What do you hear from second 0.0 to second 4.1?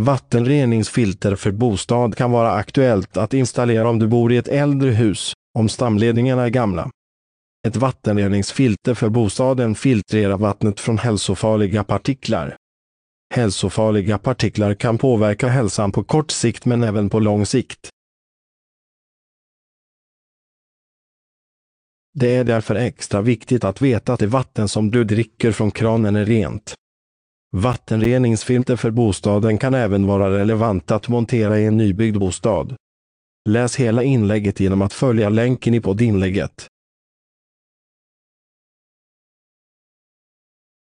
Vattenreningsfilter för bostad kan vara aktuellt att installera om du